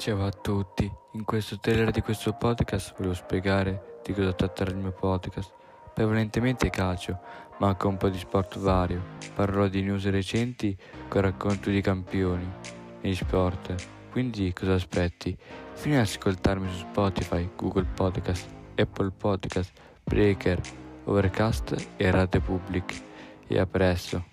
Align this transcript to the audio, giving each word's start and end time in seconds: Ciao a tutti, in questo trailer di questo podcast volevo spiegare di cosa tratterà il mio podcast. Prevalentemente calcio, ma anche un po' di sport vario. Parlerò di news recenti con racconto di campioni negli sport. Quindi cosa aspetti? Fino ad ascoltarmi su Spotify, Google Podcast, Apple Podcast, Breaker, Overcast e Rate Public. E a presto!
Ciao 0.00 0.24
a 0.24 0.30
tutti, 0.30 0.90
in 1.12 1.24
questo 1.24 1.58
trailer 1.58 1.90
di 1.90 2.00
questo 2.00 2.32
podcast 2.32 2.94
volevo 2.96 3.12
spiegare 3.12 3.98
di 4.02 4.14
cosa 4.14 4.32
tratterà 4.32 4.70
il 4.70 4.78
mio 4.78 4.92
podcast. 4.92 5.52
Prevalentemente 5.92 6.70
calcio, 6.70 7.20
ma 7.58 7.68
anche 7.68 7.86
un 7.86 7.98
po' 7.98 8.08
di 8.08 8.16
sport 8.16 8.58
vario. 8.58 9.02
Parlerò 9.34 9.68
di 9.68 9.82
news 9.82 10.08
recenti 10.08 10.74
con 11.06 11.20
racconto 11.20 11.68
di 11.68 11.82
campioni 11.82 12.50
negli 13.02 13.14
sport. 13.14 13.74
Quindi 14.10 14.50
cosa 14.54 14.72
aspetti? 14.72 15.36
Fino 15.74 15.96
ad 15.96 16.00
ascoltarmi 16.00 16.72
su 16.72 16.78
Spotify, 16.78 17.50
Google 17.54 17.86
Podcast, 17.94 18.48
Apple 18.76 19.10
Podcast, 19.10 19.70
Breaker, 20.02 20.58
Overcast 21.04 21.88
e 21.98 22.10
Rate 22.10 22.40
Public. 22.40 23.02
E 23.46 23.58
a 23.58 23.66
presto! 23.66 24.29